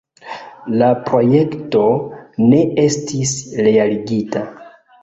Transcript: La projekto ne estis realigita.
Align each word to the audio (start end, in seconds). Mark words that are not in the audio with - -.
La 0.81 0.87
projekto 1.09 1.83
ne 2.47 2.65
estis 2.89 3.39
realigita. 3.71 4.47